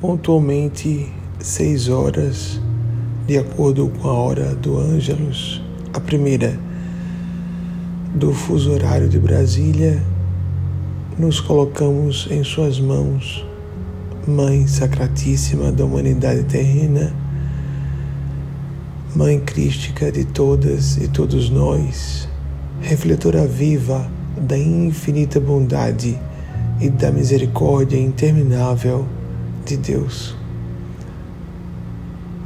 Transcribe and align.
pontualmente 0.00 1.12
seis 1.38 1.90
horas, 1.90 2.58
de 3.26 3.36
acordo 3.36 3.92
com 4.00 4.08
a 4.08 4.12
hora 4.12 4.54
do 4.54 4.78
Ângelus, 4.78 5.62
a 5.92 6.00
primeira 6.00 6.58
do 8.14 8.32
fuso 8.32 8.72
horário 8.72 9.10
de 9.10 9.18
Brasília, 9.18 10.02
nos 11.18 11.38
colocamos 11.38 12.26
em 12.30 12.42
Suas 12.42 12.80
mãos, 12.80 13.44
Mãe 14.26 14.66
Sacratíssima 14.66 15.70
da 15.70 15.84
humanidade 15.84 16.44
terrena, 16.44 17.14
Mãe 19.14 19.38
Crística 19.38 20.10
de 20.10 20.24
todas 20.24 20.96
e 20.96 21.08
todos 21.08 21.50
nós, 21.50 22.26
refletora 22.80 23.46
viva 23.46 24.10
da 24.48 24.56
infinita 24.56 25.38
bondade 25.38 26.18
e 26.80 26.88
da 26.88 27.10
misericórdia 27.10 27.98
interminável 27.98 29.06
de 29.70 29.76
Deus, 29.76 30.34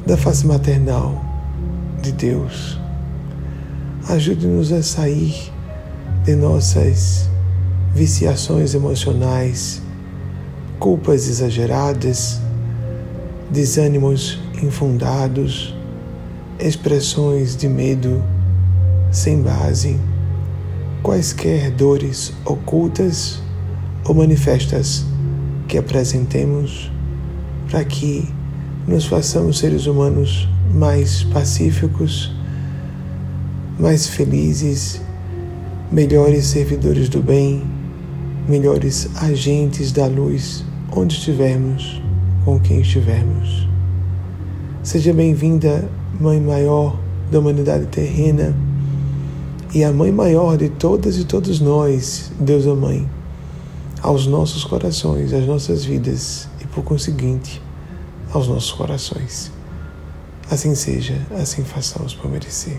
da 0.06 0.14
face 0.14 0.46
maternal 0.46 1.24
de 2.02 2.12
Deus. 2.12 2.78
Ajude-nos 4.10 4.70
a 4.70 4.82
sair 4.82 5.50
de 6.22 6.36
nossas 6.36 7.30
viciações 7.94 8.74
emocionais, 8.74 9.80
culpas 10.78 11.26
exageradas, 11.26 12.42
desânimos 13.50 14.38
infundados, 14.62 15.74
expressões 16.60 17.56
de 17.56 17.70
medo 17.70 18.22
sem 19.10 19.40
base, 19.40 19.98
quaisquer 21.02 21.70
dores 21.70 22.34
ocultas 22.44 23.40
ou 24.04 24.14
manifestas 24.14 25.06
que 25.66 25.78
apresentemos 25.78 26.92
para 27.74 27.84
que 27.84 28.24
nos 28.86 29.04
façamos 29.04 29.58
seres 29.58 29.86
humanos 29.86 30.48
mais 30.72 31.24
pacíficos, 31.24 32.30
mais 33.80 34.06
felizes, 34.06 35.02
melhores 35.90 36.44
servidores 36.44 37.08
do 37.08 37.20
bem, 37.20 37.64
melhores 38.48 39.10
agentes 39.16 39.90
da 39.90 40.06
luz 40.06 40.64
onde 40.94 41.16
estivermos, 41.16 42.00
com 42.44 42.60
quem 42.60 42.80
estivermos. 42.80 43.66
Seja 44.84 45.12
bem-vinda, 45.12 45.90
Mãe 46.20 46.40
Maior 46.40 46.96
da 47.28 47.40
humanidade 47.40 47.86
terrena 47.86 48.54
e 49.74 49.82
a 49.82 49.92
Mãe 49.92 50.12
Maior 50.12 50.56
de 50.56 50.68
todas 50.68 51.18
e 51.18 51.24
todos 51.24 51.58
nós, 51.58 52.30
Deus 52.38 52.68
a 52.68 52.74
Mãe 52.76 53.04
aos 54.04 54.26
nossos 54.26 54.64
corações, 54.64 55.32
às 55.32 55.46
nossas 55.46 55.82
vidas 55.82 56.46
e, 56.60 56.66
por 56.66 56.84
conseguinte, 56.84 57.63
aos 58.34 58.48
nossos 58.48 58.72
corações. 58.72 59.50
Assim 60.50 60.74
seja, 60.74 61.18
assim 61.40 61.64
façamos 61.64 62.14
por 62.14 62.30
merecer. 62.30 62.78